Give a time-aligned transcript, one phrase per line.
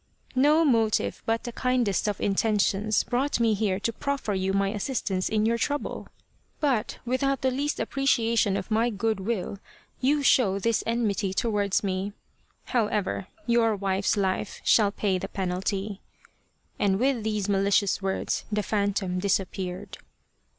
[0.49, 5.29] "No motive but the kindest of intentions brought me here to proffer you my assistance
[5.29, 8.71] in your trouble, 84 The Spirit of the Lantern but without the least appreciation of
[8.71, 9.59] my goodwill
[9.99, 12.13] you show this enmity towards me.
[12.63, 16.01] However, your wife's life shall pay the penalty,"
[16.79, 19.99] and with these malicious words the phantom disappeared.